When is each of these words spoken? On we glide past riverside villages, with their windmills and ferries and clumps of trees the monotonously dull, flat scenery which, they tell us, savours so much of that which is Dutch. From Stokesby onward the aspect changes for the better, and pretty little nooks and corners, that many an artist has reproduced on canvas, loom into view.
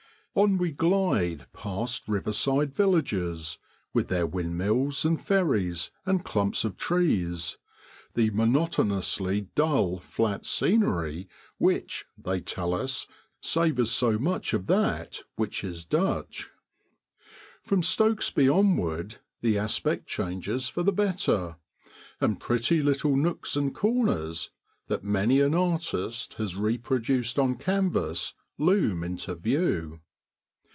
On 0.33 0.57
we 0.57 0.71
glide 0.71 1.45
past 1.51 2.07
riverside 2.07 2.73
villages, 2.73 3.59
with 3.93 4.07
their 4.07 4.25
windmills 4.25 5.03
and 5.03 5.21
ferries 5.21 5.91
and 6.05 6.23
clumps 6.23 6.63
of 6.63 6.77
trees 6.77 7.57
the 8.13 8.29
monotonously 8.31 9.49
dull, 9.55 9.99
flat 9.99 10.45
scenery 10.45 11.27
which, 11.57 12.05
they 12.17 12.39
tell 12.39 12.73
us, 12.73 13.07
savours 13.41 13.91
so 13.91 14.17
much 14.17 14.53
of 14.53 14.67
that 14.67 15.19
which 15.35 15.65
is 15.65 15.83
Dutch. 15.83 16.49
From 17.61 17.83
Stokesby 17.83 18.47
onward 18.47 19.17
the 19.41 19.57
aspect 19.57 20.07
changes 20.07 20.69
for 20.69 20.81
the 20.81 20.93
better, 20.93 21.57
and 22.21 22.39
pretty 22.39 22.81
little 22.81 23.17
nooks 23.17 23.57
and 23.57 23.75
corners, 23.75 24.49
that 24.87 25.03
many 25.03 25.41
an 25.41 25.53
artist 25.53 26.35
has 26.35 26.55
reproduced 26.55 27.37
on 27.37 27.55
canvas, 27.55 28.33
loom 28.57 29.03
into 29.03 29.35
view. 29.35 29.99